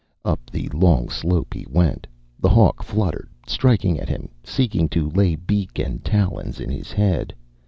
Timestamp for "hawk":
2.49-2.81